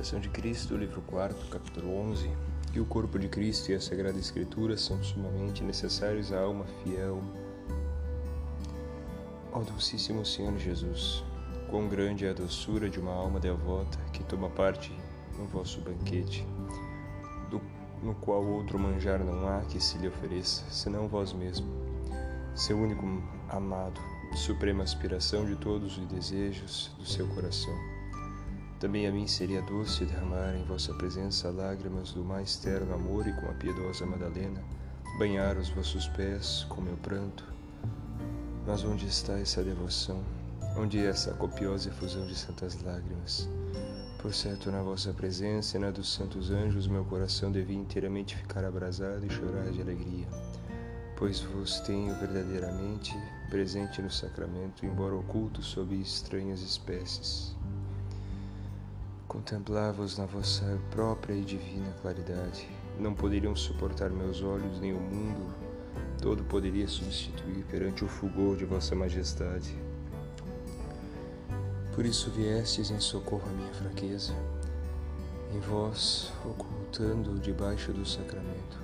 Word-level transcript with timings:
Imitação 0.00 0.18
de 0.18 0.30
Cristo, 0.30 0.78
livro 0.78 1.02
4, 1.08 1.36
capítulo 1.48 1.94
11, 1.94 2.30
que 2.72 2.80
o 2.80 2.86
corpo 2.86 3.18
de 3.18 3.28
Cristo 3.28 3.70
e 3.70 3.74
a 3.74 3.80
Sagrada 3.82 4.18
Escritura 4.18 4.74
são 4.78 5.02
sumamente 5.02 5.62
necessários 5.62 6.32
à 6.32 6.40
alma 6.40 6.64
fiel. 6.82 7.20
Ó 9.52 9.58
Dulcíssimo 9.58 10.24
Senhor 10.24 10.56
Jesus, 10.56 11.22
quão 11.68 11.86
grande 11.86 12.24
é 12.24 12.30
a 12.30 12.32
doçura 12.32 12.88
de 12.88 12.98
uma 12.98 13.12
alma 13.12 13.38
devota 13.38 13.98
que 14.10 14.24
toma 14.24 14.48
parte 14.48 14.90
no 15.38 15.44
vosso 15.44 15.82
banquete, 15.82 16.46
do, 17.50 17.60
no 18.02 18.14
qual 18.14 18.42
outro 18.42 18.78
manjar 18.78 19.22
não 19.22 19.46
há 19.46 19.60
que 19.66 19.78
se 19.78 19.98
lhe 19.98 20.08
ofereça, 20.08 20.64
senão 20.70 21.08
vós 21.08 21.34
mesmo, 21.34 21.68
seu 22.54 22.78
único 22.78 23.04
amado, 23.50 24.00
suprema 24.34 24.82
aspiração 24.82 25.44
de 25.44 25.56
todos 25.56 25.98
os 25.98 26.06
desejos 26.06 26.90
do 26.98 27.04
seu 27.04 27.28
coração 27.28 27.89
também 28.80 29.06
a 29.06 29.12
mim 29.12 29.26
seria 29.26 29.60
doce 29.60 30.06
derramar 30.06 30.56
em 30.56 30.64
vossa 30.64 30.94
presença 30.94 31.50
lágrimas 31.50 32.12
do 32.12 32.24
mais 32.24 32.56
terno 32.56 32.94
amor 32.94 33.26
e 33.26 33.32
com 33.34 33.46
a 33.46 33.52
piedosa 33.52 34.06
Madalena 34.06 34.64
banhar 35.18 35.58
os 35.58 35.68
vossos 35.68 36.08
pés 36.08 36.64
com 36.70 36.80
meu 36.80 36.96
pranto. 36.96 37.44
Mas 38.66 38.82
onde 38.82 39.06
está 39.06 39.38
essa 39.38 39.62
devoção? 39.62 40.24
Onde 40.78 40.98
é 40.98 41.10
essa 41.10 41.34
copiosa 41.34 41.90
efusão 41.90 42.26
de 42.26 42.34
santas 42.34 42.82
lágrimas? 42.82 43.46
Por 44.22 44.32
certo, 44.32 44.70
na 44.70 44.82
vossa 44.82 45.12
presença 45.12 45.76
e 45.76 45.80
na 45.80 45.90
dos 45.90 46.10
santos 46.10 46.50
anjos, 46.50 46.86
meu 46.86 47.04
coração 47.04 47.52
devia 47.52 47.76
inteiramente 47.76 48.34
ficar 48.34 48.64
abrasado 48.64 49.26
e 49.26 49.30
chorar 49.30 49.70
de 49.70 49.82
alegria, 49.82 50.26
pois 51.16 51.40
vos 51.40 51.80
tenho 51.80 52.14
verdadeiramente 52.14 53.14
presente 53.50 54.00
no 54.00 54.10
sacramento, 54.10 54.86
embora 54.86 55.16
oculto 55.16 55.62
sob 55.62 55.94
estranhas 56.00 56.62
espécies. 56.62 57.54
Contemplava-os 59.30 60.18
na 60.18 60.26
vossa 60.26 60.76
própria 60.90 61.34
e 61.34 61.42
divina 61.42 61.94
claridade. 62.02 62.68
Não 62.98 63.14
poderiam 63.14 63.54
suportar 63.54 64.10
meus 64.10 64.42
olhos, 64.42 64.80
nem 64.80 64.92
o 64.92 64.98
mundo 64.98 65.54
todo 66.20 66.42
poderia 66.42 66.88
substituir 66.88 67.64
perante 67.70 68.04
o 68.04 68.08
fulgor 68.08 68.56
de 68.56 68.64
vossa 68.64 68.96
majestade. 68.96 69.78
Por 71.94 72.04
isso 72.04 72.28
viestes 72.32 72.90
em 72.90 72.98
socorro 72.98 73.48
à 73.48 73.52
minha 73.52 73.72
fraqueza, 73.72 74.34
em 75.54 75.60
vós, 75.60 76.32
ocultando 76.44 77.38
debaixo 77.38 77.92
do 77.92 78.04
sacramento. 78.04 78.82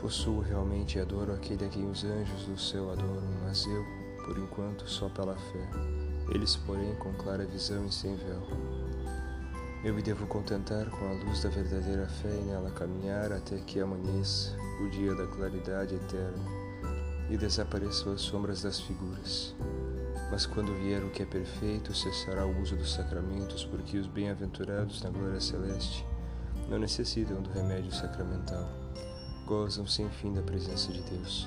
Possuo 0.00 0.42
realmente 0.42 0.96
e 0.96 1.00
adoro 1.00 1.32
aquele 1.32 1.64
a 1.64 1.68
quem 1.68 1.90
os 1.90 2.04
anjos 2.04 2.44
do 2.44 2.56
céu 2.56 2.92
adoram, 2.92 3.28
mas 3.42 3.66
eu, 3.66 3.84
por 4.24 4.38
enquanto, 4.38 4.88
só 4.88 5.08
pela 5.08 5.34
fé. 5.34 5.68
Eles, 6.32 6.54
porém, 6.54 6.94
com 7.00 7.12
clara 7.14 7.44
visão 7.44 7.84
e 7.84 7.92
sem 7.92 8.14
véu. 8.14 8.85
Eu 9.86 9.94
me 9.94 10.02
devo 10.02 10.26
contentar 10.26 10.90
com 10.90 11.06
a 11.06 11.12
luz 11.12 11.44
da 11.44 11.48
verdadeira 11.48 12.08
fé 12.08 12.28
e 12.28 12.42
nela 12.42 12.72
caminhar 12.72 13.30
até 13.30 13.56
que 13.58 13.78
amanheça 13.78 14.50
o 14.84 14.90
dia 14.90 15.14
da 15.14 15.28
claridade 15.28 15.94
eterna 15.94 16.44
e 17.30 17.36
desapareçam 17.36 18.12
as 18.12 18.20
sombras 18.20 18.62
das 18.62 18.80
figuras. 18.80 19.54
Mas 20.28 20.44
quando 20.44 20.74
vier 20.74 21.04
o 21.04 21.10
que 21.10 21.22
é 21.22 21.24
perfeito, 21.24 21.94
cessará 21.94 22.44
o 22.44 22.60
uso 22.60 22.74
dos 22.74 22.94
sacramentos, 22.94 23.64
porque 23.64 23.96
os 23.96 24.08
bem-aventurados 24.08 25.00
na 25.04 25.10
glória 25.10 25.40
celeste 25.40 26.04
não 26.68 26.80
necessitam 26.80 27.40
do 27.40 27.50
remédio 27.50 27.92
sacramental. 27.92 28.68
Gozam 29.46 29.86
sem 29.86 30.10
fim 30.10 30.32
da 30.32 30.42
presença 30.42 30.92
de 30.92 31.02
Deus, 31.02 31.46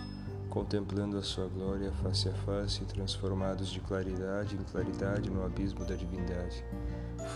contemplando 0.50 1.18
a 1.18 1.24
sua 1.24 1.50
glória 1.50 1.92
face 2.02 2.30
a 2.30 2.34
face, 2.46 2.86
transformados 2.86 3.68
de 3.68 3.82
claridade 3.82 4.56
em 4.56 4.64
claridade 4.64 5.30
no 5.30 5.46
abismo 5.46 5.84
da 5.84 5.96
divindade 5.96 6.64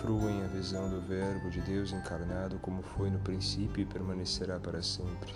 fruem 0.02 0.44
a 0.44 0.48
visão 0.48 0.90
do 0.90 1.02
Verbo 1.02 1.50
de 1.50 1.62
Deus 1.62 1.92
encarnado 1.92 2.58
como 2.60 2.82
foi 2.82 3.10
no 3.10 3.20
princípio 3.20 3.82
e 3.82 3.86
permanecerá 3.86 4.60
para 4.60 4.82
sempre. 4.82 5.34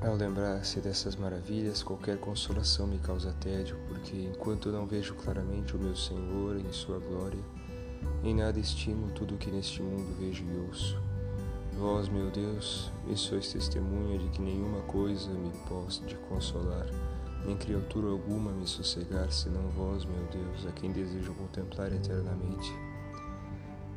Ao 0.00 0.16
lembrar-se 0.16 0.80
dessas 0.80 1.14
maravilhas, 1.14 1.82
qualquer 1.82 2.18
consolação 2.18 2.88
me 2.88 2.98
causa 2.98 3.32
tédio, 3.34 3.78
porque 3.86 4.16
enquanto 4.16 4.72
não 4.72 4.84
vejo 4.84 5.14
claramente 5.14 5.76
o 5.76 5.78
meu 5.78 5.94
Senhor 5.94 6.56
em 6.56 6.72
Sua 6.72 6.98
glória, 6.98 7.38
em 8.24 8.34
nada 8.34 8.58
estimo 8.58 9.12
tudo 9.12 9.36
o 9.36 9.38
que 9.38 9.50
neste 9.50 9.80
mundo 9.80 10.16
vejo 10.18 10.44
e 10.44 10.66
ouço. 10.66 11.00
Vós, 11.78 12.08
meu 12.08 12.30
Deus, 12.30 12.90
me 13.06 13.16
sois 13.16 13.52
testemunha 13.52 14.18
de 14.18 14.28
que 14.30 14.42
nenhuma 14.42 14.80
coisa 14.82 15.30
me 15.30 15.52
pode 15.68 16.16
consolar 16.28 16.86
nem 17.44 17.56
criatura 17.56 18.08
alguma 18.08 18.52
me 18.52 18.66
sossegar, 18.66 19.30
senão 19.32 19.68
vós, 19.70 20.04
meu 20.04 20.24
Deus, 20.30 20.66
a 20.66 20.72
quem 20.72 20.92
desejo 20.92 21.34
contemplar 21.34 21.92
eternamente. 21.92 22.72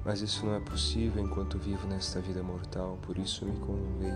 Mas 0.03 0.21
isso 0.21 0.45
não 0.45 0.55
é 0.55 0.59
possível 0.59 1.23
enquanto 1.23 1.57
vivo 1.57 1.87
nesta 1.87 2.19
vida 2.19 2.41
mortal, 2.41 2.97
por 3.01 3.17
isso 3.17 3.45
me 3.45 3.57
convém 3.59 4.13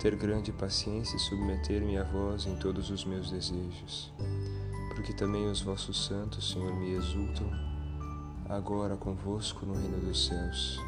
ter 0.00 0.16
grande 0.16 0.52
paciência 0.52 1.16
e 1.16 1.20
submeter-me 1.20 1.96
a 1.96 2.04
vós 2.04 2.46
em 2.46 2.56
todos 2.56 2.90
os 2.90 3.04
meus 3.04 3.30
desejos. 3.30 4.12
Porque 4.94 5.12
também 5.12 5.46
os 5.46 5.60
vossos 5.60 6.06
santos, 6.06 6.50
Senhor, 6.50 6.74
me 6.74 6.92
exultam 6.92 7.48
agora 8.48 8.96
convosco 8.96 9.64
no 9.64 9.74
reino 9.74 10.00
dos 10.00 10.26
céus. 10.26 10.78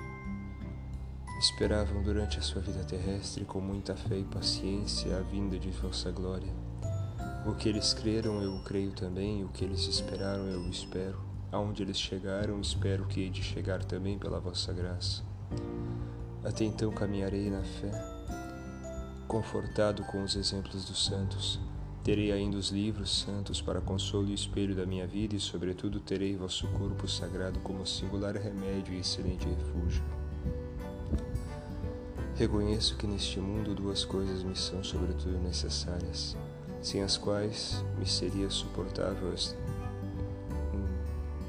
Esperavam 1.38 2.02
durante 2.02 2.38
a 2.38 2.42
sua 2.42 2.60
vida 2.60 2.84
terrestre 2.84 3.44
com 3.44 3.60
muita 3.60 3.96
fé 3.96 4.18
e 4.18 4.24
paciência 4.24 5.16
a 5.16 5.20
vinda 5.20 5.58
de 5.58 5.70
vossa 5.70 6.10
glória 6.10 6.52
o 7.46 7.54
que 7.54 7.68
eles 7.68 7.92
creram, 7.92 8.42
eu 8.42 8.58
creio 8.64 8.92
também, 8.92 9.44
o 9.44 9.48
que 9.48 9.64
eles 9.64 9.86
esperaram, 9.86 10.46
eu 10.46 10.66
espero. 10.68 11.18
Aonde 11.52 11.82
eles 11.82 11.98
chegaram, 11.98 12.58
espero 12.58 13.04
que 13.06 13.20
hei 13.20 13.30
de 13.30 13.42
chegar 13.42 13.84
também 13.84 14.18
pela 14.18 14.40
vossa 14.40 14.72
graça. 14.72 15.22
Até 16.42 16.64
então 16.64 16.90
caminharei 16.90 17.50
na 17.50 17.62
fé, 17.62 17.90
confortado 19.28 20.02
com 20.04 20.22
os 20.22 20.36
exemplos 20.36 20.86
dos 20.86 21.04
santos. 21.04 21.60
Terei 22.02 22.32
ainda 22.32 22.56
os 22.56 22.70
livros 22.70 23.20
santos 23.20 23.60
para 23.60 23.80
consolo 23.80 24.28
e 24.28 24.34
espelho 24.34 24.74
da 24.74 24.86
minha 24.86 25.06
vida, 25.06 25.36
e, 25.36 25.40
sobretudo, 25.40 26.00
terei 26.00 26.36
vosso 26.36 26.66
corpo 26.68 27.06
sagrado 27.06 27.60
como 27.60 27.86
singular 27.86 28.36
remédio 28.36 28.94
e 28.94 29.00
excelente 29.00 29.46
refúgio. 29.46 30.02
Reconheço 32.36 32.96
que 32.96 33.06
neste 33.06 33.38
mundo 33.38 33.74
duas 33.74 34.04
coisas 34.04 34.42
me 34.42 34.56
são, 34.56 34.82
sobretudo, 34.82 35.38
necessárias 35.38 36.36
sem 36.84 37.02
as 37.02 37.16
quais 37.16 37.82
me 37.98 38.06
seria 38.06 38.50
suportável 38.50 39.34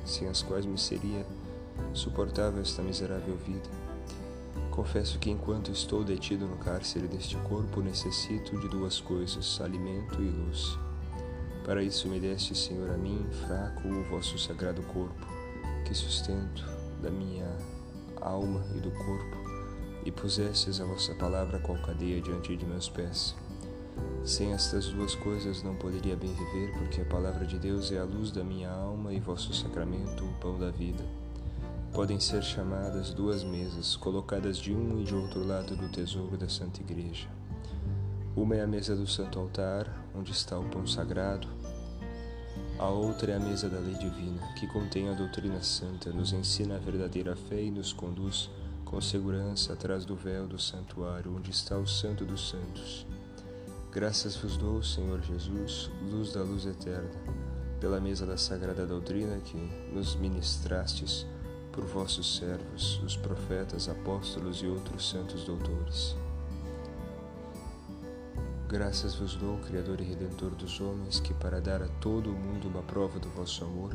sem 0.06 0.30
as 0.30 0.42
quais 0.42 0.66
me 0.66 0.78
seria 0.78 1.26
suportável 1.94 2.62
esta 2.62 2.82
miserável 2.82 3.36
vida. 3.46 3.70
Confesso 4.72 5.20
que 5.20 5.30
enquanto 5.30 5.72
estou 5.72 6.06
detido 6.06 6.48
no 6.48 6.56
cárcere 6.58 7.08
deste 7.08 7.36
corpo, 7.38 7.82
necessito 7.82 8.58
de 8.60 8.70
duas 8.70 9.02
coisas, 9.02 9.60
alimento 9.60 10.22
e 10.22 10.30
luz. 10.30 10.80
Para 11.66 11.84
isso 11.84 12.08
me 12.08 12.20
deste, 12.20 12.56
Senhor, 12.56 12.90
a 12.90 12.98
mim, 12.98 13.26
fraco, 13.46 13.90
o 13.90 14.04
vosso 14.06 14.38
sagrado 14.38 14.84
corpo, 14.84 15.28
que 15.84 15.94
sustento 15.94 16.66
da 17.02 17.10
minha 17.10 17.58
alma 18.22 18.64
e 18.74 18.80
do 18.80 18.92
corpo, 18.92 19.38
e 20.06 20.12
pusestes 20.12 20.80
a 20.80 20.86
vossa 20.86 21.14
palavra 21.16 21.60
qual 21.60 21.78
cadeia 21.82 22.22
diante 22.22 22.56
de 22.56 22.66
meus 22.66 22.88
pés. 22.88 23.36
Sem 24.24 24.54
estas 24.54 24.88
duas 24.88 25.14
coisas 25.14 25.62
não 25.62 25.76
poderia 25.76 26.16
bem 26.16 26.34
viver, 26.34 26.74
porque 26.74 27.02
a 27.02 27.06
palavra 27.06 27.46
de 27.46 27.60
Deus 27.60 27.92
é 27.92 28.00
a 28.00 28.04
luz 28.04 28.32
da 28.32 28.44
minha 28.44 28.72
alma 28.72 29.14
e 29.14 29.20
vosso 29.20 29.54
sacramento 29.54 30.26
o 30.26 30.34
pão 30.40 30.58
da 30.58 30.72
vida. 30.72 31.04
Podem 31.94 32.20
ser 32.20 32.44
chamadas 32.44 33.14
duas 33.14 33.44
mesas, 33.44 33.96
colocadas 33.96 34.58
de 34.58 34.74
um 34.74 35.00
e 35.00 35.04
de 35.04 35.14
outro 35.14 35.46
lado 35.46 35.76
do 35.76 35.88
tesouro 35.90 36.36
da 36.38 36.50
Santa 36.50 36.82
Igreja. 36.82 37.30
Uma 38.36 38.56
é 38.56 38.64
a 38.64 38.68
mesa 38.68 38.96
do 38.96 39.08
Santo 39.08 39.40
Altar, 39.40 39.90
onde 40.14 40.32
está 40.32 40.60
o 40.60 40.66
pão 40.66 40.86
sagrado. 40.86 41.48
A 42.78 42.90
outra 42.90 43.32
é 43.32 43.36
a 43.36 43.40
mesa 43.40 43.70
da 43.70 43.80
lei 43.80 43.94
divina, 43.94 44.42
que 44.60 44.68
contém 44.68 45.08
a 45.08 45.14
doutrina 45.14 45.62
santa, 45.62 46.12
nos 46.12 46.34
ensina 46.34 46.76
a 46.76 46.80
verdadeira 46.80 47.36
fé 47.36 47.62
e 47.62 47.72
nos 47.72 47.94
conduz 47.94 48.50
com 48.84 49.00
segurança 49.00 49.72
atrás 49.72 50.04
do 50.04 50.16
véu 50.16 50.48
do 50.48 50.60
santuário, 50.60 51.34
onde 51.34 51.52
está 51.52 51.78
o 51.78 51.88
Santo 51.88 52.26
dos 52.26 52.50
Santos. 52.50 53.06
Graças 53.96 54.36
vos 54.36 54.58
dou, 54.58 54.84
Senhor 54.84 55.22
Jesus, 55.22 55.90
luz 56.12 56.34
da 56.34 56.44
luz 56.44 56.66
eterna, 56.66 57.10
pela 57.80 57.98
mesa 57.98 58.26
da 58.26 58.36
sagrada 58.36 58.86
doutrina 58.86 59.38
que 59.38 59.56
nos 59.90 60.18
ministrastes 60.18 61.26
por 61.72 61.86
vossos 61.86 62.36
servos, 62.36 63.02
os 63.06 63.16
profetas, 63.16 63.88
apóstolos 63.88 64.58
e 64.58 64.68
outros 64.68 65.10
santos 65.10 65.46
doutores. 65.46 66.14
Graças 68.68 69.16
vos 69.16 69.38
dou, 69.38 69.60
Criador 69.60 70.02
e 70.02 70.04
Redentor 70.04 70.50
dos 70.56 70.82
homens, 70.82 71.22
que 71.22 71.34
para 71.34 71.62
dar 71.62 71.82
a 71.82 71.88
todo 71.88 72.32
o 72.32 72.38
mundo 72.38 72.68
uma 72.68 72.84
prova 72.84 73.18
do 73.18 73.30
vosso 73.30 73.64
amor, 73.64 73.92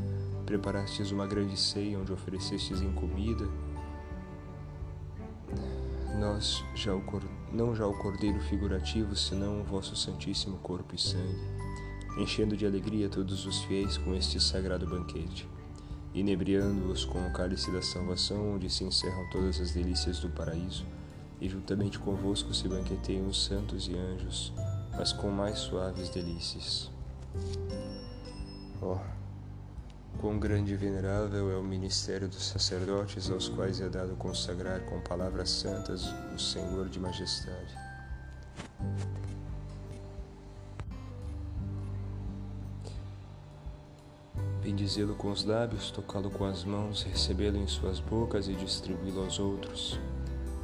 preparastes 0.47 1.11
uma 1.11 1.27
grande 1.27 1.61
ceia 1.61 1.99
onde 1.99 2.11
oferecestes 2.11 2.81
em 2.81 2.93
comida 2.93 3.47
nós 6.31 6.65
já 6.75 6.95
o, 6.95 7.03
não 7.53 7.75
já 7.75 7.87
o 7.87 7.99
cordeiro 7.99 8.41
figurativo, 8.41 9.17
senão 9.17 9.61
o 9.61 9.65
vosso 9.65 9.97
santíssimo 9.97 10.59
corpo 10.59 10.95
e 10.95 10.99
sangue, 10.99 11.41
enchendo 12.19 12.57
de 12.57 12.65
alegria 12.65 13.09
todos 13.09 13.45
os 13.47 13.63
fiéis 13.65 13.99
com 13.99 14.15
este 14.15 14.41
sagrado 14.41 14.87
banquete. 14.87 15.49
inebriando-os 16.13 17.05
com 17.05 17.25
o 17.25 17.33
cálice 17.33 17.71
da 17.71 17.81
salvação, 17.83 18.55
onde 18.55 18.69
se 18.69 18.83
encerram 18.83 19.29
todas 19.31 19.61
as 19.61 19.73
delícias 19.73 20.19
do 20.19 20.29
paraíso, 20.29 20.85
e 21.41 21.49
juntamente 21.49 21.99
convosco 21.99 22.53
se 22.53 22.69
banqueteiam 22.69 23.29
os 23.29 23.45
santos 23.45 23.89
e 23.89 23.97
anjos, 23.97 24.53
mas 24.97 25.13
com 25.13 25.31
mais 25.31 25.59
suaves 25.59 26.09
delícias. 26.11 26.91
Oh, 28.83 28.99
quão 30.21 30.39
grande 30.39 30.75
e 30.75 30.77
venerável 30.77 31.51
é 31.51 31.57
o 31.57 31.63
ministério 31.63 32.29
dos 32.29 32.45
sacerdotes, 32.45 33.31
aos 33.31 33.49
quais 33.49 33.81
é 33.81 33.89
dado 33.89 34.15
consagrar 34.17 34.81
com 34.81 35.01
palavras 35.01 35.49
santas 35.49 36.05
o 36.35 36.39
Senhor 36.39 36.91
de 36.91 37.01
majestade. 37.01 37.75
Bendizê-lo 44.63 45.15
com 45.15 45.31
os 45.31 45.43
lábios, 45.43 45.91
tocá-lo 45.91 46.31
com 46.31 46.45
as 46.45 46.65
mãos, 46.65 47.03
recebê-lo 47.03 47.57
em 47.57 47.67
suas 47.67 47.99
bocas 47.99 48.47
e 48.47 48.53
distribuí-lo 48.53 49.25
aos 49.25 49.39
outros. 49.39 49.99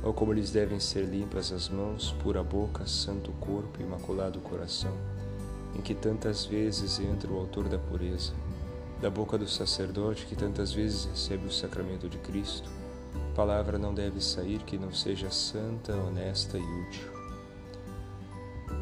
Ou 0.03 0.13
como 0.13 0.35
lhes 0.35 0.51
devem 0.51 0.79
ser 0.79 1.07
limpas 1.07 1.51
as 1.51 1.71
mãos, 1.71 2.15
pura 2.23 2.45
boca, 2.45 2.87
santo 2.87 3.33
corpo, 3.41 3.81
imaculado 3.81 4.39
coração, 4.41 4.93
em 5.75 5.81
que 5.81 5.95
tantas 5.95 6.45
vezes 6.45 7.01
entra 7.01 7.33
o 7.33 7.39
autor 7.39 7.71
da 7.71 7.79
pureza, 7.79 8.35
da 9.01 9.11
boca 9.11 9.37
do 9.37 9.47
sacerdote 9.47 10.27
que 10.27 10.35
tantas 10.35 10.73
vezes 10.73 11.05
recebe 11.05 11.47
o 11.47 11.53
sacramento 11.53 12.09
de 12.09 12.19
Cristo, 12.19 12.71
palavra 13.35 13.79
não 13.79 13.93
deve 13.93 14.21
sair 14.23 14.61
que 14.61 14.79
não 14.79 14.93
seja 14.93 15.31
santa, 15.31 15.95
honesta 15.95 16.57
e 16.57 16.63
útil. 16.63 17.17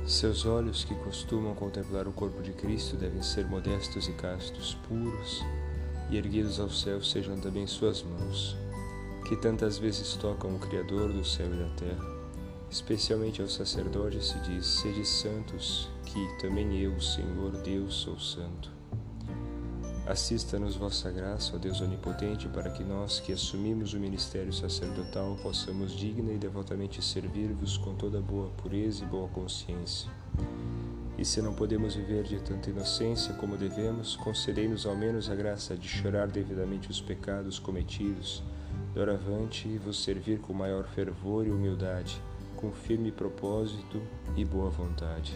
Seus 0.06 0.46
olhos, 0.46 0.84
que 0.84 0.94
costumam 0.94 1.54
contemplar 1.54 2.06
o 2.06 2.12
corpo 2.12 2.40
de 2.40 2.52
Cristo, 2.52 2.96
devem 2.96 3.22
ser 3.22 3.46
modestos 3.46 4.06
e 4.06 4.12
castos, 4.12 4.76
puros, 4.86 5.42
e 6.10 6.16
erguidos 6.16 6.60
ao 6.60 6.70
céu 6.70 7.02
sejam 7.02 7.36
também 7.40 7.66
suas 7.66 8.02
mãos, 8.02 8.56
que 9.26 9.34
tantas 9.34 9.78
vezes 9.78 10.14
tocam 10.14 10.54
o 10.54 10.58
Criador 10.58 11.12
do 11.12 11.24
céu 11.24 11.46
e 11.46 11.56
da 11.56 11.68
terra. 11.70 12.14
Especialmente 12.70 13.40
ao 13.40 13.48
sacerdote 13.48 14.24
se 14.24 14.38
diz: 14.40 14.66
Sede 14.66 15.04
santos, 15.06 15.88
que 16.04 16.38
também 16.40 16.78
eu, 16.78 17.00
Senhor 17.00 17.52
Deus, 17.62 17.94
sou 17.94 18.18
santo. 18.18 18.70
Assista-nos 20.06 20.76
vossa 20.76 21.10
graça, 21.10 21.56
ó 21.56 21.58
Deus 21.58 21.80
Onipotente, 21.80 22.46
para 22.46 22.68
que 22.68 22.84
nós, 22.84 23.20
que 23.20 23.32
assumimos 23.32 23.94
o 23.94 23.98
ministério 23.98 24.52
sacerdotal, 24.52 25.34
possamos 25.42 25.92
digna 25.92 26.30
e 26.30 26.36
devotamente 26.36 27.02
servir-vos 27.02 27.78
com 27.78 27.94
toda 27.94 28.20
boa 28.20 28.50
pureza 28.50 29.02
e 29.02 29.06
boa 29.06 29.28
consciência. 29.28 30.10
E 31.16 31.24
se 31.24 31.40
não 31.40 31.54
podemos 31.54 31.94
viver 31.94 32.24
de 32.24 32.38
tanta 32.38 32.68
inocência 32.68 33.32
como 33.34 33.56
devemos, 33.56 34.14
concedei-nos 34.16 34.84
ao 34.84 34.94
menos 34.94 35.30
a 35.30 35.34
graça 35.34 35.74
de 35.74 35.88
chorar 35.88 36.28
devidamente 36.28 36.90
os 36.90 37.00
pecados 37.00 37.58
cometidos, 37.58 38.42
doravante 38.92 39.78
vos 39.78 40.04
servir 40.04 40.38
com 40.38 40.52
maior 40.52 40.84
fervor 40.84 41.46
e 41.46 41.50
humildade, 41.50 42.20
com 42.56 42.70
firme 42.72 43.10
propósito 43.10 44.02
e 44.36 44.44
boa 44.44 44.68
vontade. 44.68 45.34